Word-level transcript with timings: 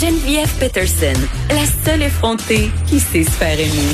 Geneviève 0.00 0.48
Peterson, 0.60 1.20
la 1.50 1.66
seule 1.84 2.02
effrontée 2.02 2.70
qui 2.86 3.00
sait 3.00 3.24
se 3.24 3.30
faire 3.30 3.58
aimer. 3.58 3.92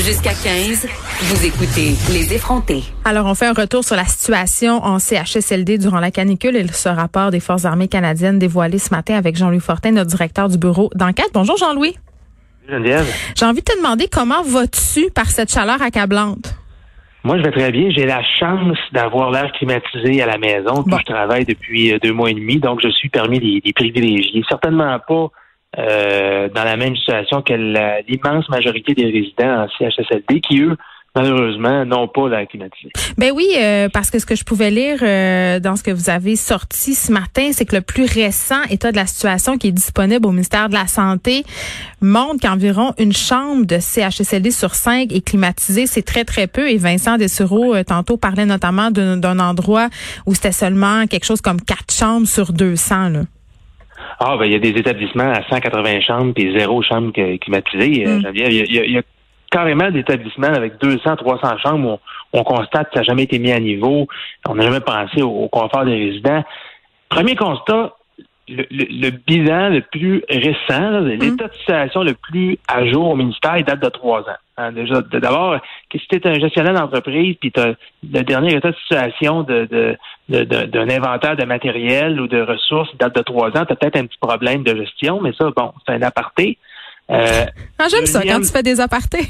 Jusqu'à 0.00 0.32
15, 0.32 0.86
vous 1.22 1.44
écoutez 1.44 1.96
Les 2.12 2.32
effrontés. 2.32 2.84
Alors, 3.04 3.26
on 3.26 3.34
fait 3.34 3.46
un 3.46 3.52
retour 3.52 3.82
sur 3.82 3.96
la 3.96 4.04
situation 4.04 4.84
en 4.84 5.00
CHSLD 5.00 5.78
durant 5.78 5.98
la 5.98 6.12
canicule 6.12 6.54
et 6.54 6.68
ce 6.68 6.88
rapport 6.88 7.32
des 7.32 7.40
Forces 7.40 7.64
armées 7.64 7.88
canadiennes 7.88 8.38
dévoilé 8.38 8.78
ce 8.78 8.90
matin 8.90 9.16
avec 9.16 9.34
Jean-Louis 9.34 9.58
Fortin, 9.58 9.90
notre 9.90 10.10
directeur 10.10 10.48
du 10.48 10.56
bureau 10.56 10.88
d'enquête. 10.94 11.30
Bonjour 11.34 11.56
Jean-Louis. 11.56 11.96
Geneviève. 12.68 13.12
J'ai 13.34 13.46
envie 13.46 13.60
de 13.60 13.64
te 13.64 13.76
demander 13.76 14.06
comment 14.06 14.44
vas-tu 14.44 15.10
par 15.10 15.30
cette 15.30 15.52
chaleur 15.52 15.82
accablante? 15.82 16.54
Moi, 17.24 17.38
je 17.38 17.42
vais 17.42 17.52
très 17.52 17.72
bien. 17.72 17.88
J'ai 17.88 18.04
la 18.04 18.22
chance 18.22 18.76
d'avoir 18.92 19.30
l'air 19.30 19.50
climatisé 19.52 20.20
à 20.20 20.26
la 20.26 20.36
maison. 20.36 20.84
Puis 20.84 20.96
je 20.98 21.12
travaille 21.12 21.46
depuis 21.46 21.92
euh, 21.92 21.98
deux 21.98 22.12
mois 22.12 22.30
et 22.30 22.34
demi, 22.34 22.58
donc 22.58 22.80
je 22.82 22.90
suis 22.90 23.08
parmi 23.08 23.38
les, 23.38 23.72
privilégiés. 23.72 24.44
Certainement 24.46 24.98
pas 25.08 25.28
euh, 25.78 26.48
dans 26.50 26.64
la 26.64 26.76
même 26.76 26.94
situation 26.94 27.40
que 27.40 27.54
l'immense 28.06 28.46
majorité 28.50 28.92
des 28.92 29.06
résidents 29.06 29.64
en 29.64 29.68
CHSLD 29.68 30.40
qui, 30.42 30.60
eux, 30.60 30.76
malheureusement, 31.14 31.84
n'ont 31.84 32.08
pas 32.08 32.28
la 32.28 32.46
climatisée. 32.46 32.90
Ben 33.16 33.32
oui, 33.34 33.46
euh, 33.56 33.88
parce 33.92 34.10
que 34.10 34.18
ce 34.18 34.26
que 34.26 34.34
je 34.34 34.44
pouvais 34.44 34.70
lire 34.70 34.98
euh, 35.02 35.60
dans 35.60 35.76
ce 35.76 35.82
que 35.82 35.90
vous 35.90 36.10
avez 36.10 36.36
sorti 36.36 36.94
ce 36.94 37.12
matin, 37.12 37.50
c'est 37.52 37.64
que 37.64 37.76
le 37.76 37.82
plus 37.82 38.04
récent 38.04 38.62
état 38.70 38.90
de 38.90 38.96
la 38.96 39.06
situation 39.06 39.56
qui 39.56 39.68
est 39.68 39.72
disponible 39.72 40.26
au 40.26 40.32
ministère 40.32 40.68
de 40.68 40.74
la 40.74 40.86
Santé 40.86 41.44
montre 42.00 42.40
qu'environ 42.40 42.94
une 42.98 43.12
chambre 43.12 43.64
de 43.64 43.78
CHSLD 43.78 44.50
sur 44.50 44.74
cinq 44.74 45.12
est 45.12 45.24
climatisée. 45.24 45.86
C'est 45.86 46.02
très, 46.02 46.24
très 46.24 46.46
peu. 46.46 46.68
Et 46.68 46.76
Vincent 46.76 47.16
Dessureau, 47.16 47.74
euh, 47.74 47.84
tantôt, 47.84 48.16
parlait 48.16 48.46
notamment 48.46 48.90
d'un 48.90 49.38
endroit 49.38 49.88
où 50.26 50.34
c'était 50.34 50.52
seulement 50.52 51.06
quelque 51.06 51.24
chose 51.24 51.40
comme 51.40 51.60
quatre 51.60 51.92
chambres 51.92 52.26
sur 52.26 52.52
200. 52.52 53.08
Là. 53.10 53.20
Ah, 54.18 54.36
ben, 54.38 54.46
il 54.46 54.52
y 54.52 54.56
a 54.56 54.58
des 54.58 54.70
établissements 54.70 55.30
à 55.30 55.42
180 55.48 56.00
chambres 56.00 56.34
puis 56.34 56.56
zéro 56.56 56.82
chambre 56.82 57.12
climatisée. 57.12 58.04
Mm. 58.04 58.22
Il, 58.34 58.52
y 58.52 58.92
y 58.92 58.98
a 58.98 59.02
carrément 59.54 59.88
d'établissements 59.90 60.48
avec 60.48 60.78
200, 60.78 61.14
300 61.16 61.58
chambres 61.58 62.00
où 62.32 62.38
on, 62.38 62.42
constate 62.42 62.88
que 62.88 62.94
ça 62.94 63.00
n'a 63.00 63.04
jamais 63.04 63.22
été 63.22 63.38
mis 63.38 63.52
à 63.52 63.60
niveau. 63.60 64.08
On 64.48 64.56
n'a 64.56 64.64
jamais 64.64 64.80
pensé 64.80 65.22
au, 65.22 65.48
confort 65.48 65.84
des 65.84 65.94
résidents. 65.94 66.42
Premier 67.08 67.36
constat, 67.36 67.92
le, 68.48 69.10
bilan 69.10 69.68
le 69.68 69.80
plus 69.80 70.24
récent, 70.28 71.02
mm. 71.02 71.06
l'état 71.06 71.46
de 71.46 71.54
situation 71.54 72.02
le 72.02 72.14
plus 72.14 72.58
à 72.66 72.84
jour 72.86 73.10
au 73.10 73.16
ministère, 73.16 73.56
il 73.56 73.64
date 73.64 73.80
de 73.80 73.88
trois 73.90 74.22
ans. 74.22 74.40
Hein, 74.56 74.72
déjà, 74.72 75.00
d'abord, 75.02 75.56
si 75.92 76.00
tu 76.08 76.16
es 76.16 76.26
un 76.26 76.34
gestionnaire 76.34 76.74
d'entreprise, 76.74 77.36
puis 77.40 77.52
le 77.56 78.22
dernier 78.22 78.56
état 78.56 78.72
de 78.72 78.76
situation 78.76 79.44
de, 79.44 79.96
d'un 80.28 80.88
inventaire 80.90 81.36
de 81.36 81.44
matériel 81.44 82.20
ou 82.20 82.26
de 82.26 82.40
ressources 82.40 82.90
date 82.98 83.14
de 83.14 83.22
trois 83.22 83.50
ans, 83.50 83.64
tu 83.64 83.72
as 83.72 83.76
peut-être 83.76 83.96
un 83.96 84.06
petit 84.06 84.18
problème 84.20 84.64
de 84.64 84.74
gestion, 84.76 85.20
mais 85.20 85.32
ça, 85.38 85.48
bon, 85.56 85.72
c'est 85.86 85.94
un 85.94 86.02
aparté. 86.02 86.58
Euh, 87.10 87.44
ah, 87.78 87.86
j'aime 87.88 88.06
ça 88.06 88.22
quand 88.22 88.40
tu 88.40 88.50
fais 88.50 88.62
des 88.62 88.80
apartés. 88.80 89.28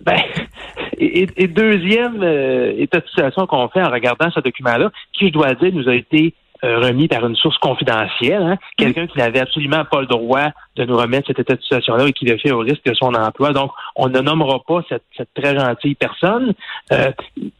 Ben, 0.00 0.18
et, 0.98 1.46
deuxième 1.46 2.22
euh, 2.22 2.72
état 2.76 3.00
de 3.00 3.06
situation 3.06 3.46
qu'on 3.46 3.68
fait 3.68 3.82
en 3.82 3.90
regardant 3.90 4.30
ce 4.30 4.40
document-là, 4.40 4.90
qui, 5.12 5.28
je 5.28 5.32
dois 5.32 5.54
dire, 5.54 5.72
nous 5.72 5.88
a 5.88 5.94
été 5.94 6.34
euh, 6.64 6.78
remis 6.78 7.08
par 7.08 7.26
une 7.26 7.36
source 7.36 7.58
confidentielle, 7.58 8.42
hein, 8.42 8.56
quelqu'un 8.78 9.06
qui 9.06 9.18
n'avait 9.18 9.40
absolument 9.40 9.84
pas 9.84 10.00
le 10.00 10.06
droit 10.06 10.46
de 10.76 10.84
nous 10.84 10.96
remettre 10.96 11.26
cet 11.26 11.38
état 11.38 11.56
de 11.56 11.60
situation-là 11.60 12.06
et 12.06 12.12
qui 12.12 12.24
le 12.24 12.38
fait 12.38 12.52
au 12.52 12.60
risque 12.60 12.84
de 12.86 12.94
son 12.94 13.12
emploi. 13.12 13.52
Donc, 13.52 13.70
on 13.96 14.08
ne 14.08 14.18
nommera 14.20 14.60
pas 14.66 14.80
cette, 14.88 15.02
très 15.34 15.58
gentille 15.58 15.94
personne. 15.94 16.54
Euh, 16.90 17.10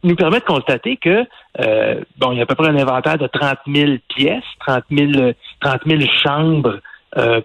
nous 0.03 0.15
permet 0.15 0.39
de 0.39 0.45
constater 0.45 0.97
que, 0.97 1.23
euh, 1.59 2.01
bon, 2.17 2.31
il 2.31 2.37
y 2.37 2.39
a 2.39 2.43
à 2.43 2.45
peu 2.47 2.55
près 2.55 2.69
un 2.69 2.77
inventaire 2.77 3.19
de 3.19 3.27
30 3.27 3.57
000 3.67 3.91
pièces, 4.07 4.43
30 4.65 4.83
000, 4.89 5.33
30 5.61 5.81
000 5.85 6.01
chambres 6.23 6.79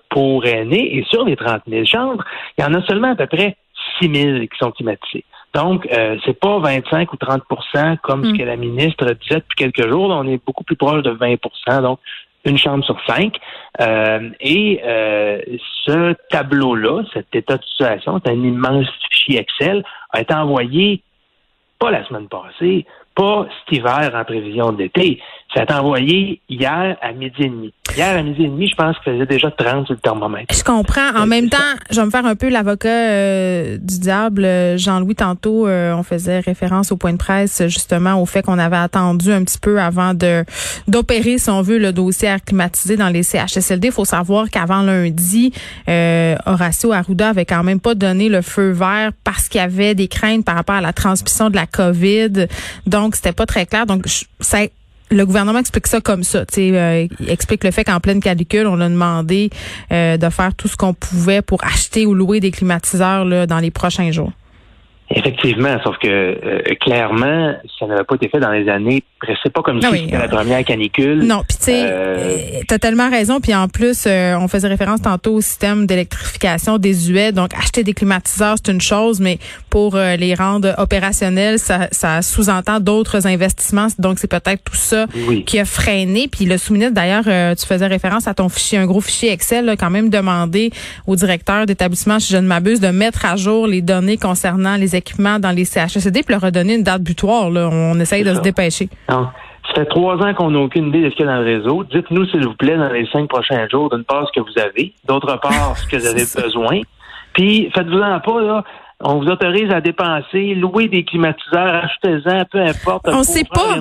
pour 0.09 0.47
aînés, 0.47 0.97
et 0.97 1.05
sur 1.05 1.25
les 1.25 1.37
30 1.37 1.63
000 1.69 1.85
chambres, 1.85 2.25
il 2.59 2.63
y 2.63 2.65
en 2.65 2.75
a 2.75 2.83
seulement 2.87 3.13
à 3.13 3.15
peu 3.15 3.27
près 3.27 3.57
6 4.01 4.15
000 4.15 4.39
qui 4.41 4.59
sont 4.59 4.71
climatisés. 4.71 5.25
Donc, 5.55 5.89
euh, 5.93 6.17
c'est 6.25 6.39
pas 6.39 6.59
25 6.59 7.13
ou 7.13 7.17
30% 7.17 7.99
comme 7.99 8.25
ce 8.25 8.31
hmm. 8.31 8.39
que 8.39 8.43
la 8.45 8.57
ministre 8.57 9.05
disait 9.05 9.41
depuis 9.41 9.57
quelques 9.57 9.89
jours. 9.89 10.11
on 10.11 10.27
est 10.27 10.41
beaucoup 10.45 10.65
plus 10.65 10.77
proche 10.77 11.03
de 11.03 11.11
20% 11.11 11.83
donc 11.83 11.99
une 12.45 12.59
chambre 12.59 12.85
sur 12.85 12.99
cinq. 13.07 13.37
Euh, 13.81 14.31
et 14.41 14.81
euh, 14.85 15.41
ce 15.85 16.15
tableau-là, 16.31 17.03
cet 17.13 17.35
état 17.35 17.57
de 17.57 17.65
situation, 17.65 18.21
c'est 18.25 18.33
un 18.33 18.43
immense 18.43 18.87
fichier 19.11 19.41
Excel, 19.41 19.85
a 20.13 20.21
été 20.21 20.35
envoyé 20.35 21.03
pas 21.79 21.91
la 21.91 22.05
semaine 22.07 22.29
passée, 22.29 22.87
pas 23.21 23.47
cet 23.67 23.79
hiver 23.79 24.11
en 24.15 24.25
prévision 24.25 24.73
d'été. 24.73 25.21
Ça 25.53 25.61
a 25.61 25.63
été 25.65 25.75
envoyé 25.75 26.41
hier 26.49 26.97
à 27.03 27.13
midi 27.13 27.35
et 27.41 27.49
demi. 27.49 27.75
Hier 27.97 28.17
à 28.17 28.23
midi 28.23 28.45
et 28.45 28.47
demi, 28.47 28.69
je 28.69 28.77
pense 28.77 28.97
qu'il 28.99 29.13
faisait 29.13 29.27
déjà 29.27 29.51
30 29.51 29.87
sur 29.87 29.95
le 29.95 30.01
thermomètre. 30.01 30.55
Je 30.55 30.63
comprends. 30.63 31.11
En 31.17 31.27
même 31.27 31.49
temps, 31.49 31.59
je 31.91 31.99
vais 32.01 32.07
me 32.07 32.11
faire 32.11 32.25
un 32.25 32.37
peu 32.37 32.49
l'avocat 32.49 32.89
euh, 32.89 33.77
du 33.79 33.99
diable. 33.99 34.47
Jean-Louis, 34.77 35.17
tantôt, 35.17 35.67
euh, 35.67 35.93
on 35.93 36.05
faisait 36.05 36.39
référence 36.39 36.93
au 36.93 36.97
point 36.97 37.13
de 37.13 37.19
presse, 37.19 37.63
justement, 37.67 38.23
au 38.23 38.27
fait 38.27 38.43
qu'on 38.43 38.61
avait 38.61 38.77
attendu 38.77 39.33
un 39.33 39.43
petit 39.43 39.59
peu 39.59 39.81
avant 39.81 40.15
de 40.15 40.45
d'opérer, 40.87 41.39
si 41.39 41.51
on 41.51 41.63
veut, 41.63 41.79
le 41.79 41.93
dossier 41.93 42.29
acclimatisé 42.29 42.97
dans 42.97 43.09
les 43.09 43.25
CHSLD. 43.25 43.89
Il 43.89 43.93
faut 43.93 44.05
savoir 44.05 44.49
qu'avant 44.51 44.83
lundi, 44.83 45.53
euh, 45.89 46.37
Horacio 46.47 46.93
Arruda 46.93 47.31
avait 47.31 47.45
quand 47.45 47.65
même 47.65 47.81
pas 47.81 47.97
donné 47.97 48.29
le 48.29 48.41
feu 48.41 48.71
vert 48.71 49.11
parce 49.25 49.49
qu'il 49.49 49.61
y 49.61 49.65
avait 49.65 49.97
des 49.97 50.07
craintes 50.07 50.45
par 50.45 50.55
rapport 50.55 50.77
à 50.77 50.81
la 50.81 50.93
transmission 50.93 51.51
de 51.51 51.57
la 51.57 51.67
COVID. 51.67 52.47
Donc, 52.87 53.10
c'était 53.17 53.33
pas 53.33 53.47
très 53.47 53.67
clair. 53.67 53.87
Donc, 53.87 54.05
le 55.11 55.27
gouvernement 55.27 55.59
explique 55.59 55.87
ça 55.87 56.01
comme 56.01 56.23
ça. 56.23 56.45
Euh, 56.59 57.07
il 57.21 57.31
explique 57.31 57.65
le 57.65 57.71
fait 57.71 57.85
qu'en 57.85 58.01
pleine 58.01 58.21
calicule, 58.21 58.67
on 58.67 58.81
a 58.81 58.89
demandé 58.89 59.51
euh, 59.93 60.17
de 60.17 60.29
faire 60.31 60.55
tout 60.55 60.69
ce 60.69 60.77
qu'on 60.77 60.95
pouvait 60.95 61.43
pour 61.43 61.65
acheter 61.65 62.07
ou 62.07 62.15
louer 62.15 62.41
des 62.41 62.51
climatiseurs 62.51 63.25
là, 63.25 63.47
dans 63.47 63.59
les 63.59 63.71
prochains 63.71 64.11
jours. 64.13 64.33
Effectivement, 65.13 65.77
sauf 65.83 65.99
que 65.99 66.09
euh, 66.09 66.63
clairement, 66.81 67.55
ça 67.79 67.87
n'avait 67.87 68.05
pas 68.05 68.15
été 68.15 68.29
fait 68.29 68.39
dans 68.39 68.53
les 68.53 68.69
années. 68.69 69.03
C'est 69.43 69.53
pas 69.53 69.63
comme 69.63 69.83
si 69.83 69.89
c'était 69.91 70.19
la 70.19 70.29
première 70.29 70.65
canicule. 70.65 71.25
Non, 71.25 71.43
puis 71.47 71.57
tu 71.59 71.65
sais, 71.65 71.83
euh, 71.85 72.37
t'as 72.69 72.79
tellement 72.79 73.11
raison. 73.11 73.41
Puis 73.41 73.55
en 73.55 73.69
plus, 73.69 74.05
euh, 74.07 74.37
on 74.39 74.49
faisait 74.49 74.69
référence 74.69 75.03
tantôt 75.03 75.35
au 75.35 75.41
système 75.41 75.87
d'électrification 75.87 76.79
désuet. 76.79 77.33
Donc, 77.33 77.55
acheter 77.55 77.83
des 77.83 77.93
climatiseurs, 77.93 78.57
c'est 78.63 78.73
une 78.73 78.81
chose, 78.81 79.21
mais 79.21 79.39
pour 79.69 79.97
les 79.97 80.35
rendre 80.35 80.75
opérationnels, 80.79 81.59
ça, 81.59 81.89
ça 81.93 82.23
sous-entend 82.23 82.81
d'autres 82.81 83.27
investissements. 83.27 83.89
Donc, 83.99 84.19
c'est 84.19 84.31
peut-être 84.31 84.63
tout 84.65 84.77
ça 84.77 85.07
qui 85.47 85.59
a 85.59 85.65
freiné. 85.65 86.29
Puis 86.29 86.45
le 86.45 86.59
sous-ministre, 86.59 86.95
d'ailleurs, 86.95 87.25
tu 87.57 87.67
faisais 87.67 87.87
référence 87.87 88.27
à 88.27 88.35
ton 88.35 88.49
fichier, 88.49 88.79
un 88.79 88.87
gros 88.87 89.01
fichier 89.01 89.33
Excel, 89.33 89.65
là, 89.65 89.77
quand 89.77 89.91
même 89.91 90.11
demandé 90.11 90.71
au 91.07 91.17
directeur 91.17 91.67
d'établissement, 91.67 92.19
si 92.19 92.33
je 92.33 92.39
ne 92.39 92.47
m'abuse, 92.47 92.81
de 92.81 92.89
mettre 92.89 93.25
à 93.25 93.37
jour 93.37 93.67
les 93.67 93.83
données 93.83 94.17
concernant 94.17 94.77
les 94.77 94.95
dans 95.41 95.55
les 95.55 95.65
CHSD 95.65 96.23
puis 96.23 96.33
leur 96.33 96.43
redonner 96.43 96.75
une 96.75 96.83
date 96.83 97.03
butoir. 97.03 97.51
Là. 97.51 97.69
On 97.73 97.99
essaye 98.01 98.25
de 98.25 98.35
se 98.35 98.41
dépêcher. 98.41 98.89
Non. 99.11 99.29
Ça 99.69 99.75
fait 99.75 99.87
trois 99.87 100.17
ans 100.17 100.35
qu'on 100.35 100.51
n'a 100.51 100.59
aucune 100.59 100.89
idée 100.89 101.03
de 101.03 101.11
ce 101.11 101.17
qu'il 101.17 101.27
y 101.27 101.29
a 101.29 101.33
dans 101.33 101.41
le 101.41 101.59
réseau. 101.59 101.85
Dites-nous, 101.85 102.27
s'il 102.27 102.45
vous 102.45 102.55
plaît, 102.55 102.77
dans 102.77 102.89
les 102.89 103.07
cinq 103.07 103.29
prochains 103.29 103.69
jours, 103.69 103.91
d'une 103.91 104.05
part, 104.05 104.27
ce 104.27 104.41
que 104.41 104.45
vous 104.45 104.59
avez, 104.59 104.93
d'autre 105.07 105.39
part, 105.41 105.77
ce 105.77 105.87
que 105.87 105.97
vous 105.97 106.07
avez 106.07 106.25
besoin. 106.43 106.81
Puis, 107.35 107.71
faites-vous-en 107.75 108.21
pas, 108.21 108.41
là. 108.41 108.65
On 109.03 109.19
vous 109.19 109.29
autorise 109.29 109.71
à 109.73 109.81
dépenser, 109.81 110.55
louer 110.55 110.89
des 110.89 111.05
climatiseurs, 111.05 111.85
achetez-en, 111.85 112.45
peu 112.51 112.61
importe. 112.61 113.09
On 113.09 113.23
sait 113.23 113.45
pas. 113.45 113.81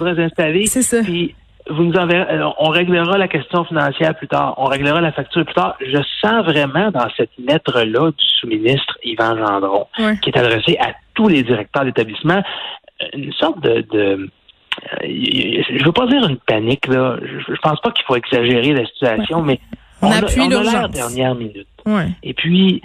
C'est 0.66 0.82
ça. 0.82 1.02
Puis, 1.04 1.36
vous 1.70 1.84
nous 1.84 1.98
enverrez, 1.98 2.36
euh, 2.36 2.50
on 2.58 2.70
réglera 2.70 3.18
la 3.18 3.28
question 3.28 3.64
financière 3.66 4.16
plus 4.16 4.28
tard, 4.28 4.56
on 4.58 4.66
réglera 4.66 5.02
la 5.02 5.12
facture 5.12 5.46
plus 5.46 5.54
tard. 5.54 5.76
Je 5.82 6.00
sens 6.22 6.46
vraiment 6.46 6.90
dans 6.92 7.08
cette 7.16 7.32
lettre-là 7.38 8.12
du 8.12 8.26
sous-ministre 8.40 8.98
Yvan 9.04 9.38
Gendron, 9.38 9.88
qui 10.22 10.30
est 10.30 10.38
adressée 10.38 10.78
à 10.80 10.94
tous 11.14 11.28
les 11.28 11.44
directeurs 11.44 11.84
d'établissement, 11.84 12.42
une 13.14 13.34
sorte 13.34 13.60
de, 13.62 13.86
de 13.92 14.30
je 15.02 15.86
veux 15.86 15.92
pas 15.92 16.08
dire 16.08 16.28
une 16.28 16.38
panique 16.38 16.88
là. 16.88 17.18
Je, 17.22 17.60
pense 17.62 17.80
pas 17.82 17.92
qu'il 17.92 18.06
faut 18.06 18.16
exagérer 18.16 18.74
la 18.74 18.86
situation, 18.86 19.42
mais 19.42 19.60
on, 20.02 20.08
on 20.08 20.12
appuie 20.12 20.42
a, 20.54 20.88
dernière 20.88 21.36
minute. 21.36 21.68
Et 22.24 22.34
puis 22.34 22.82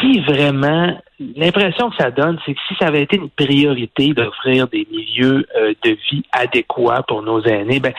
si 0.00 0.20
vraiment 0.20 0.96
l'impression 1.36 1.90
que 1.90 1.96
ça 1.96 2.10
donne, 2.10 2.38
c'est 2.44 2.54
que 2.54 2.60
si 2.68 2.74
ça 2.78 2.86
avait 2.86 3.02
été 3.02 3.16
une 3.16 3.30
priorité 3.30 4.12
d'offrir 4.12 4.68
des 4.68 4.86
milieux 4.90 5.46
euh, 5.56 5.74
de 5.84 5.96
vie 6.10 6.24
adéquats 6.32 7.04
pour 7.06 7.22
nos 7.22 7.42
aînés, 7.42 7.80
ben 7.80 7.92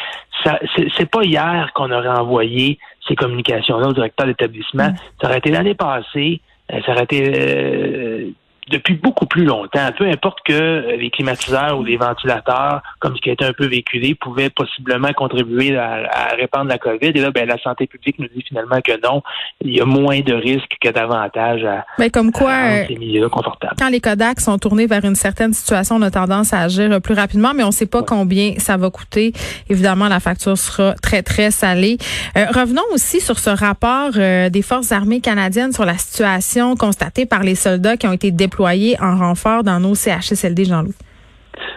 ça 0.43 0.59
c'est 0.97 1.09
pas 1.09 1.23
hier 1.23 1.71
qu'on 1.73 1.91
aurait 1.91 2.09
envoyé 2.09 2.79
ces 3.07 3.15
communications-là 3.15 3.87
au 3.87 3.93
directeur 3.93 4.27
d'établissement. 4.27 4.89
Ça 5.21 5.27
aurait 5.27 5.39
été 5.39 5.51
l'année 5.51 5.75
passée. 5.75 6.41
Euh, 6.71 6.79
ça 6.85 6.93
aurait 6.93 7.03
été 7.03 7.33
euh, 7.35 8.29
depuis 8.69 8.95
beaucoup 8.95 9.25
plus 9.25 9.45
longtemps. 9.45 9.89
Peu 9.97 10.05
importe 10.05 10.39
que 10.45 10.95
les 10.97 11.09
climatiseurs 11.09 11.77
ou 11.77 11.83
les 11.83 11.97
ventilateurs, 11.97 12.81
comme 12.99 13.15
ce 13.15 13.21
qui 13.21 13.29
a 13.29 13.33
été 13.33 13.45
un 13.45 13.53
peu 13.53 13.65
véhiculé, 13.65 14.15
pouvaient 14.15 14.49
possiblement 14.49 15.11
contribuer 15.13 15.77
à, 15.77 16.33
répandre 16.37 16.69
la 16.69 16.77
COVID. 16.77 17.07
Et 17.07 17.21
là, 17.21 17.31
ben, 17.31 17.47
la 17.47 17.57
santé 17.59 17.87
publique 17.87 18.19
nous 18.19 18.27
dit 18.27 18.43
finalement 18.47 18.79
que 18.81 18.93
non. 19.05 19.21
Il 19.61 19.75
y 19.75 19.81
a 19.81 19.85
moins 19.85 20.21
de 20.21 20.33
risques 20.33 20.75
que 20.81 20.89
d'avantages 20.89 21.63
à, 21.63 21.85
Mais 21.99 22.09
comme 22.09 22.31
quoi, 22.31 22.85
ces 22.87 22.95
milieux 22.95 23.29
confortables. 23.29 23.75
Quand 23.77 23.89
les 23.89 23.99
Kodak 23.99 24.39
sont 24.39 24.57
tournés 24.57 24.87
vers 24.87 25.03
une 25.03 25.15
certaine 25.15 25.53
situation, 25.53 25.97
on 25.97 26.01
a 26.01 26.11
tendance 26.11 26.53
à 26.53 26.61
agir 26.61 27.01
plus 27.01 27.13
rapidement, 27.13 27.53
mais 27.55 27.63
on 27.63 27.67
ne 27.67 27.71
sait 27.71 27.85
pas 27.85 28.03
combien 28.03 28.53
ça 28.57 28.77
va 28.77 28.89
coûter. 28.89 29.33
Évidemment, 29.69 30.07
la 30.07 30.19
facture 30.19 30.57
sera 30.57 30.93
très, 31.01 31.21
très 31.21 31.51
salée. 31.51 31.97
Euh, 32.37 32.45
revenons 32.53 32.83
aussi 32.93 33.19
sur 33.19 33.39
ce 33.39 33.49
rapport 33.49 34.11
euh, 34.15 34.49
des 34.49 34.61
forces 34.61 34.91
armées 34.91 35.21
canadiennes 35.21 35.73
sur 35.73 35.85
la 35.85 35.97
situation 35.97 36.75
constatée 36.75 37.25
par 37.25 37.43
les 37.43 37.55
soldats 37.55 37.97
qui 37.97 38.07
ont 38.07 38.13
été 38.13 38.31
déployés 38.31 38.52
en 38.59 39.17
renfort 39.17 39.63
dans 39.63 39.79
nos 39.79 39.95
CHSLD, 39.95 40.65
Jean-Louis? 40.65 40.95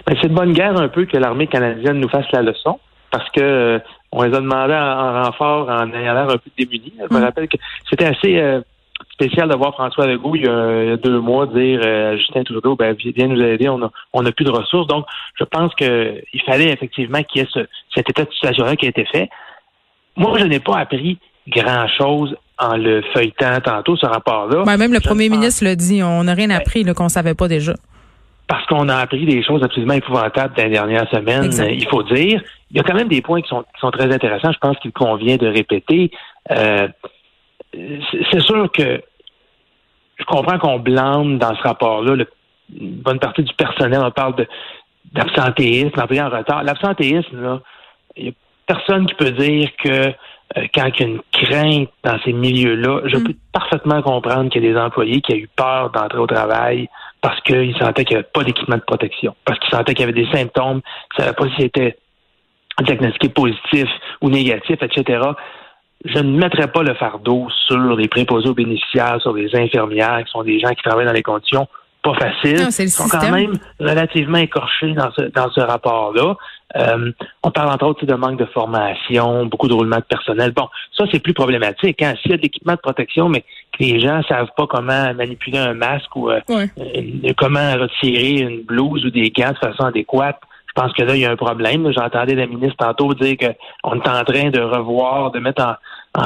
Ben, 0.06 0.16
c'est 0.20 0.28
de 0.28 0.34
bonne 0.34 0.52
guerre 0.52 0.78
un 0.80 0.88
peu 0.88 1.04
que 1.04 1.16
l'armée 1.16 1.46
canadienne 1.46 2.00
nous 2.00 2.08
fasse 2.08 2.30
la 2.32 2.42
leçon 2.42 2.78
parce 3.10 3.28
que 3.30 3.40
euh, 3.40 3.78
on 4.12 4.22
les 4.22 4.34
a 4.34 4.40
demandé 4.40 4.74
en, 4.74 5.22
renfort 5.22 5.68
en 5.68 5.92
ayant 5.92 6.14
l'air 6.14 6.28
un 6.28 6.38
peu 6.38 6.50
démunis. 6.58 6.92
Je 6.98 7.14
me 7.14 7.20
mm. 7.20 7.24
rappelle 7.24 7.48
que 7.48 7.56
c'était 7.88 8.06
assez 8.06 8.38
euh, 8.38 8.60
spécial 9.12 9.48
de 9.48 9.56
voir 9.56 9.72
François 9.74 10.06
Legault 10.06 10.36
il 10.36 10.44
y 10.44 10.48
a, 10.48 10.96
deux 10.96 11.20
mois 11.20 11.46
dire 11.46 11.80
euh, 11.84 12.12
à 12.12 12.16
Justin 12.16 12.44
Trudeau 12.44 12.76
ben 12.76 12.94
viens 12.94 13.28
nous 13.28 13.42
aider, 13.42 13.68
on 13.68 13.82
a 13.82 13.90
on 14.12 14.24
a 14.24 14.32
plus 14.32 14.44
de 14.44 14.50
ressources. 14.50 14.86
Donc 14.86 15.06
je 15.38 15.44
pense 15.44 15.74
qu'il 15.74 16.42
fallait 16.44 16.72
effectivement 16.72 17.22
qu'il 17.22 17.42
y 17.42 17.44
ait 17.44 17.48
ce, 17.52 17.60
cet 17.94 18.10
état 18.10 18.24
de 18.24 18.32
situation-là 18.32 18.76
qui 18.76 18.86
a 18.86 18.90
été 18.90 19.04
fait. 19.06 19.28
Moi, 20.16 20.38
je 20.38 20.44
n'ai 20.44 20.60
pas 20.60 20.78
appris 20.78 21.18
grand-chose 21.46 22.36
en 22.58 22.76
le 22.76 23.02
feuilletant 23.14 23.60
tantôt, 23.60 23.96
ce 23.96 24.06
rapport-là. 24.06 24.64
Ben, 24.64 24.76
même 24.76 24.92
le 24.92 25.00
premier 25.00 25.28
ministre 25.28 25.64
le 25.64 25.76
dit, 25.76 26.02
on 26.02 26.24
n'a 26.24 26.34
rien 26.34 26.50
appris 26.50 26.84
qu'on 26.84 27.04
ne 27.04 27.08
savait 27.08 27.34
pas 27.34 27.48
déjà. 27.48 27.74
Parce 28.48 28.64
qu'on 28.66 28.88
a 28.88 28.96
appris 28.96 29.26
des 29.26 29.42
choses 29.42 29.62
absolument 29.62 29.94
épouvantables 29.94 30.54
dans 30.56 30.64
les 30.64 30.70
dernières 30.70 31.10
semaines, 31.10 31.50
il 31.72 31.86
faut 31.88 32.02
dire. 32.04 32.42
Il 32.70 32.76
y 32.76 32.80
a 32.80 32.82
quand 32.82 32.94
même 32.94 33.08
des 33.08 33.20
points 33.20 33.42
qui 33.42 33.48
sont, 33.48 33.90
très 33.90 34.12
intéressants, 34.12 34.52
je 34.52 34.58
pense 34.58 34.76
qu'il 34.78 34.92
convient 34.92 35.36
de 35.36 35.46
répéter. 35.46 36.10
Euh, 36.50 36.88
c'est 37.72 38.40
sûr 38.40 38.70
que 38.72 39.02
je 40.18 40.24
comprends 40.24 40.58
qu'on 40.58 40.78
blâme 40.78 41.38
dans 41.38 41.54
ce 41.54 41.62
rapport-là 41.62 42.24
une 42.74 42.96
bonne 42.96 43.18
partie 43.18 43.42
du 43.42 43.52
personnel. 43.54 44.00
On 44.02 44.10
parle 44.10 44.46
d'absentéisme, 45.12 45.92
en 45.98 46.28
retard. 46.28 46.64
L'absentéisme, 46.64 47.40
là, 47.40 47.60
il 48.16 48.24
n'y 48.24 48.30
a 48.30 48.32
personne 48.66 49.06
qui 49.06 49.14
peut 49.14 49.30
dire 49.30 49.68
que 49.82 50.12
quand 50.54 50.86
il 50.86 51.00
y 51.00 51.04
a 51.04 51.06
une 51.06 51.20
crainte 51.32 51.88
dans 52.04 52.18
ces 52.24 52.32
milieux-là, 52.32 53.02
je 53.04 53.16
mm. 53.16 53.24
peux 53.24 53.34
parfaitement 53.52 54.02
comprendre 54.02 54.50
qu'il 54.50 54.64
y 54.64 54.68
a 54.68 54.72
des 54.72 54.78
employés 54.78 55.20
qui 55.20 55.32
ont 55.32 55.36
eu 55.36 55.48
peur 55.54 55.90
d'entrer 55.90 56.18
au 56.18 56.26
travail 56.26 56.88
parce 57.20 57.40
qu'ils 57.40 57.76
sentaient 57.76 58.04
qu'il 58.04 58.16
n'y 58.16 58.20
avait 58.20 58.30
pas 58.32 58.44
d'équipement 58.44 58.76
de 58.76 58.82
protection, 58.82 59.34
parce 59.44 59.58
qu'ils 59.58 59.76
sentaient 59.76 59.94
qu'il 59.94 60.06
y 60.06 60.08
avait 60.08 60.24
des 60.24 60.30
symptômes, 60.30 60.80
qu'ils 61.14 61.24
ne 61.24 61.24
savaient 61.24 61.36
pas 61.36 61.56
s'ils 61.56 61.64
étaient 61.64 61.96
diagnostiqués 62.82 63.30
positifs 63.30 63.90
ou 64.20 64.30
négatifs, 64.30 64.82
etc. 64.82 65.22
Je 66.04 66.18
ne 66.18 66.38
mettrai 66.38 66.70
pas 66.70 66.82
le 66.82 66.94
fardeau 66.94 67.48
sur 67.66 67.96
les 67.96 68.06
préposés 68.06 68.48
aux 68.48 68.54
bénéficiaires, 68.54 69.20
sur 69.20 69.32
les 69.32 69.54
infirmières, 69.56 70.22
qui 70.24 70.30
sont 70.30 70.44
des 70.44 70.60
gens 70.60 70.70
qui 70.70 70.82
travaillent 70.82 71.06
dans 71.06 71.12
les 71.12 71.22
conditions 71.22 71.66
pas 72.06 72.28
faciles. 72.30 72.68
Ils 72.78 72.90
sont 72.90 73.08
quand 73.08 73.30
même 73.30 73.58
relativement 73.80 74.38
écorchés 74.38 74.92
dans 74.92 75.10
ce, 75.12 75.22
dans 75.22 75.50
ce 75.50 75.60
rapport-là. 75.60 76.36
Euh, 76.76 77.12
on 77.42 77.50
parle 77.50 77.70
entre 77.70 77.86
autres 77.86 78.06
de 78.06 78.14
manque 78.14 78.38
de 78.38 78.44
formation, 78.46 79.46
beaucoup 79.46 79.68
de 79.68 79.72
roulement 79.72 79.96
de 79.96 80.02
personnel. 80.02 80.52
Bon, 80.52 80.68
ça 80.96 81.04
c'est 81.10 81.20
plus 81.20 81.32
problématique. 81.32 82.02
Hein. 82.02 82.14
S'il 82.20 82.32
y 82.32 82.34
a 82.34 82.36
de 82.36 82.42
l'équipement 82.42 82.74
de 82.74 82.80
protection, 82.80 83.28
mais 83.28 83.44
que 83.72 83.84
les 83.84 84.00
gens 84.00 84.22
savent 84.28 84.50
pas 84.56 84.66
comment 84.66 85.14
manipuler 85.14 85.58
un 85.58 85.74
masque 85.74 86.14
ou 86.16 86.30
euh, 86.30 86.40
euh, 86.50 87.32
comment 87.36 87.72
retirer 87.74 88.40
une 88.40 88.62
blouse 88.62 89.04
ou 89.04 89.10
des 89.10 89.30
gants 89.30 89.52
de 89.52 89.58
façon 89.58 89.84
adéquate, 89.84 90.40
je 90.68 90.82
pense 90.82 90.92
que 90.92 91.02
là, 91.04 91.14
il 91.16 91.22
y 91.22 91.24
a 91.24 91.30
un 91.30 91.36
problème. 91.36 91.90
J'entendais 91.96 92.34
la 92.34 92.46
ministre 92.46 92.76
tantôt 92.76 93.14
dire 93.14 93.36
qu'on 93.38 93.94
est 93.94 94.08
en 94.08 94.24
train 94.24 94.50
de 94.50 94.60
revoir, 94.60 95.30
de 95.30 95.38
mettre 95.38 95.62
en, 95.62 95.74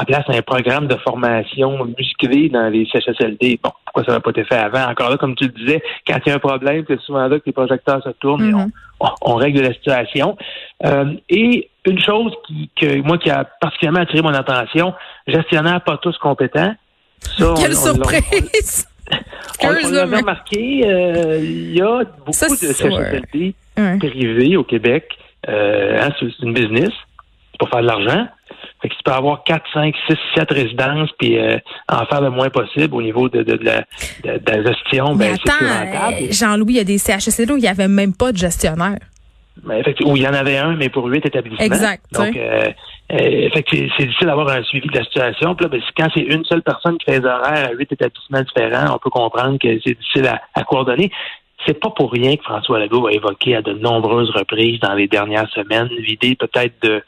place 0.04 0.24
un 0.28 0.42
programme 0.42 0.86
de 0.86 0.96
formation 0.96 1.84
musclé 1.98 2.48
dans 2.48 2.68
les 2.68 2.86
CHSLD. 2.86 3.60
Bon, 3.62 3.70
pourquoi 3.84 4.04
ça 4.04 4.12
n'a 4.12 4.20
pas 4.20 4.30
été 4.30 4.44
fait 4.44 4.56
avant? 4.56 4.88
Encore 4.90 5.10
là, 5.10 5.16
comme 5.16 5.34
tu 5.34 5.44
le 5.44 5.52
disais, 5.52 5.82
quand 6.06 6.18
il 6.24 6.28
y 6.28 6.32
a 6.32 6.36
un 6.36 6.38
problème, 6.38 6.84
c'est 6.88 7.00
souvent 7.00 7.26
là 7.26 7.38
que 7.38 7.44
les 7.46 7.52
projecteurs 7.52 8.02
se 8.02 8.10
tournent 8.10 8.44
et 8.44 8.52
mm-hmm. 8.52 9.14
on, 9.22 9.34
règle 9.34 9.62
la 9.62 9.72
situation. 9.72 10.36
Euh, 10.84 11.14
et 11.28 11.70
une 11.86 12.00
chose 12.00 12.32
qui, 12.46 12.70
que 12.80 13.00
moi 13.02 13.18
qui 13.18 13.30
a 13.30 13.44
particulièrement 13.60 14.00
attiré 14.00 14.22
mon 14.22 14.34
attention, 14.34 14.94
gestionnaire 15.26 15.82
pas 15.82 15.96
tous 15.98 16.16
compétents. 16.18 16.74
Quelle 17.36 17.74
surprise! 17.74 18.86
on, 19.62 19.68
on 19.68 19.90
l'avait 19.90 20.18
remarqué, 20.18 20.82
euh, 20.86 21.38
il 21.42 21.76
y 21.76 21.82
a 21.82 22.04
beaucoup 22.24 22.30
de 22.30 22.72
CHSLD 22.72 23.54
privé 23.98 24.56
au 24.56 24.64
Québec. 24.64 25.08
Euh, 25.48 26.00
hein, 26.00 26.10
c'est 26.18 26.42
une 26.42 26.52
business 26.52 26.90
pour 27.58 27.68
faire 27.70 27.82
de 27.82 27.86
l'argent. 27.86 28.26
Tu 29.00 29.04
peux 29.04 29.16
avoir 29.16 29.42
4, 29.44 29.64
5, 29.72 29.94
6, 30.10 30.16
7 30.36 30.50
résidences 30.50 31.08
puis 31.18 31.38
euh, 31.38 31.56
en 31.88 32.04
faire 32.04 32.20
le 32.20 32.28
moins 32.28 32.50
possible 32.50 32.94
au 32.94 33.00
niveau 33.00 33.30
de, 33.30 33.42
de, 33.42 33.56
de, 33.56 33.64
la, 33.64 33.80
de, 34.38 34.50
la, 34.50 34.62
gestion. 34.62 35.14
Mais 35.14 35.30
ben, 35.30 35.38
attends, 35.42 35.64
euh, 35.64 36.26
Jean-Louis, 36.30 36.74
il 36.74 36.76
y 36.76 36.80
a 36.80 36.84
des 36.84 36.98
CHSLD 36.98 37.52
où 37.54 37.56
il 37.56 37.62
n'y 37.62 37.68
avait 37.68 37.88
même 37.88 38.14
pas 38.14 38.30
de 38.30 38.36
gestionnaire. 38.36 38.98
Ben, 39.64 39.82
où 40.04 40.16
il 40.16 40.22
y 40.22 40.28
en 40.28 40.34
avait 40.34 40.58
un, 40.58 40.76
mais 40.76 40.90
pour 40.90 41.06
huit 41.06 41.24
établissements. 41.24 41.64
Exact. 41.64 42.04
Donc, 42.12 42.36
euh, 42.36 42.68
euh, 43.12 43.48
c'est 43.54 43.62
difficile 43.62 44.26
d'avoir 44.26 44.48
un 44.48 44.62
suivi 44.64 44.86
de 44.86 44.96
la 44.96 45.04
situation. 45.04 45.54
Puis 45.54 45.64
là, 45.64 45.68
ben, 45.70 45.80
quand 45.96 46.08
c'est 46.14 46.22
une 46.22 46.44
seule 46.44 46.62
personne 46.62 46.98
qui 46.98 47.06
fait 47.06 47.20
les 47.20 47.26
horaires 47.26 47.70
à 47.70 47.72
huit 47.72 47.90
établissements 47.90 48.42
différents, 48.42 48.94
on 48.94 48.98
peut 48.98 49.10
comprendre 49.10 49.58
que 49.58 49.68
c'est 49.84 49.94
difficile 49.94 50.26
à, 50.26 50.40
à 50.54 50.64
coordonner. 50.64 51.10
C'est 51.66 51.78
pas 51.78 51.90
pour 51.90 52.12
rien 52.12 52.36
que 52.36 52.42
François 52.42 52.78
Legault 52.78 53.06
a 53.06 53.12
évoqué 53.12 53.56
à 53.56 53.62
de 53.62 53.72
nombreuses 53.72 54.30
reprises 54.30 54.80
dans 54.80 54.94
les 54.94 55.08
dernières 55.08 55.48
semaines 55.50 55.88
l'idée 55.98 56.34
peut-être 56.34 56.74
de 56.82 57.02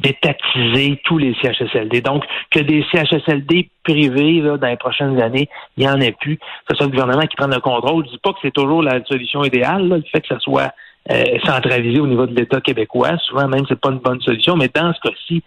d'étatiser 0.00 1.00
tous 1.04 1.18
les 1.18 1.34
CHSLD. 1.42 2.00
Donc, 2.00 2.24
que 2.50 2.60
des 2.60 2.84
CHSLD 2.92 3.68
privés 3.82 4.40
là, 4.40 4.56
dans 4.56 4.68
les 4.68 4.76
prochaines 4.76 5.20
années, 5.20 5.48
il 5.76 5.84
n'y 5.84 5.90
en 5.90 6.00
ait 6.00 6.12
plus. 6.12 6.36
Que 6.36 6.44
ce 6.70 6.76
soit 6.76 6.86
le 6.86 6.92
gouvernement 6.92 7.26
qui 7.26 7.36
prenne 7.36 7.54
le 7.54 7.60
contrôle. 7.60 8.04
Je 8.06 8.12
dis 8.12 8.18
pas 8.18 8.32
que 8.32 8.38
c'est 8.42 8.54
toujours 8.54 8.82
la 8.82 9.04
solution 9.04 9.44
idéale, 9.44 9.88
le 9.88 10.02
fait 10.10 10.20
que 10.20 10.34
ce 10.34 10.38
soit 10.40 10.72
euh, 11.10 11.24
centralisé 11.44 12.00
au 12.00 12.06
niveau 12.06 12.26
de 12.26 12.34
l'État 12.34 12.60
québécois. 12.60 13.16
Souvent 13.18 13.48
même, 13.48 13.64
c'est 13.68 13.80
pas 13.80 13.90
une 13.90 13.98
bonne 13.98 14.20
solution. 14.20 14.56
Mais 14.56 14.70
dans 14.74 14.92
ce 14.92 15.00
cas-ci, 15.00 15.42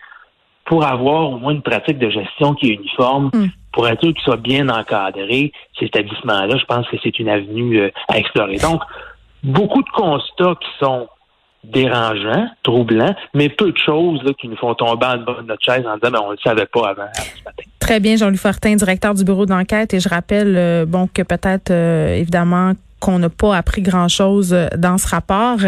pour 0.66 0.86
avoir 0.86 1.32
au 1.32 1.38
moins 1.38 1.54
une 1.54 1.62
pratique 1.62 1.98
de 1.98 2.10
gestion 2.10 2.54
qui 2.54 2.72
est 2.72 2.74
uniforme, 2.74 3.32
hmm 3.34 3.48
pour 3.78 3.88
être 3.88 4.04
sûr 4.04 4.12
qu'ils 4.12 4.24
soient 4.24 4.38
bien 4.38 4.70
encadrés, 4.70 5.52
ces 5.78 5.86
établissements-là, 5.86 6.58
je 6.58 6.66
pense 6.66 6.88
que 6.88 6.98
c'est 7.04 7.20
une 7.20 7.30
avenue 7.30 7.80
euh, 7.80 7.92
à 8.08 8.18
explorer. 8.18 8.58
Donc, 8.58 8.82
beaucoup 9.44 9.84
de 9.84 9.90
constats 9.90 10.56
qui 10.60 10.70
sont 10.80 11.08
dérangeants, 11.64 12.48
troublants, 12.64 13.16
mais 13.34 13.50
peu 13.50 13.72
de 13.72 13.78
choses 13.78 14.22
qui 14.40 14.48
nous 14.48 14.58
font 14.58 14.74
tomber 14.76 15.06
en 15.06 15.18
bas 15.18 15.18
de 15.18 15.48
notre 15.48 15.64
chaise 15.64 15.86
en 15.86 15.96
disant 15.96 16.12
ben, 16.12 16.20
on 16.24 16.28
ne 16.28 16.32
le 16.34 16.38
savait 16.44 16.66
pas 16.66 16.90
avant 16.90 17.08
ce 17.14 17.44
matin. 17.44 17.64
Très 17.80 18.00
bien, 18.00 18.16
Jean-Louis 18.16 18.38
Fortin, 18.38 18.76
directeur 18.76 19.14
du 19.14 19.24
bureau 19.24 19.46
d'enquête. 19.46 19.94
Et 19.94 20.00
je 20.00 20.10
rappelle 20.10 20.56
euh, 20.58 20.86
bon 20.86 21.08
que 21.08 21.22
peut-être 21.22 21.72
euh, 21.72 22.16
évidemment 22.16 22.74
qu'on 23.00 23.20
n'a 23.20 23.30
pas 23.30 23.56
appris 23.56 23.82
grand-chose 23.82 24.54
euh, 24.54 24.68
dans 24.78 24.98
ce 24.98 25.08
rapport, 25.08 25.60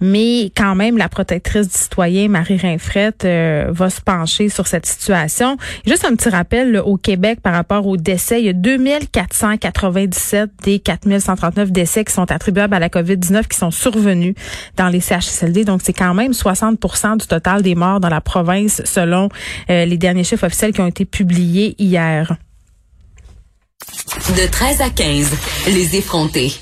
mais 0.00 0.50
quand 0.56 0.74
même, 0.74 0.96
la 0.98 1.08
protectrice 1.08 1.68
du 1.68 1.78
citoyen, 1.78 2.28
Marie 2.28 2.56
Rinfrette, 2.56 3.24
euh, 3.24 3.66
va 3.70 3.90
se 3.90 4.00
pencher 4.00 4.48
sur 4.48 4.66
cette 4.66 4.86
situation. 4.86 5.56
Juste 5.86 6.04
un 6.04 6.14
petit 6.14 6.28
rappel, 6.28 6.78
au 6.78 6.96
Québec, 6.96 7.40
par 7.40 7.54
rapport 7.54 7.86
aux 7.86 7.96
décès, 7.96 8.40
il 8.40 8.46
y 8.46 8.48
a 8.48 8.52
2497 8.52 10.50
des 10.62 10.78
4139 10.78 11.70
décès 11.70 12.04
qui 12.04 12.12
sont 12.12 12.30
attribuables 12.30 12.74
à 12.74 12.78
la 12.78 12.88
COVID-19 12.88 13.46
qui 13.46 13.56
sont 13.56 13.70
survenus 13.70 14.34
dans 14.76 14.88
les 14.88 15.00
CHSLD. 15.00 15.64
Donc, 15.64 15.80
c'est 15.82 15.92
quand 15.92 16.14
même 16.14 16.32
60% 16.32 17.18
du 17.18 17.26
total 17.26 17.62
des 17.62 17.74
morts 17.74 18.00
dans 18.00 18.08
la 18.08 18.20
province, 18.20 18.82
selon 18.84 19.28
euh, 19.70 19.84
les 19.84 19.98
derniers 19.98 20.24
chiffres 20.24 20.46
officiels 20.46 20.72
qui 20.72 20.80
ont 20.80 20.86
été 20.86 21.04
publiés 21.04 21.74
hier. 21.78 22.36
De 24.36 24.50
13 24.50 24.80
à 24.80 24.90
15, 24.90 25.30
les 25.68 25.96
effrontés. 25.96 26.56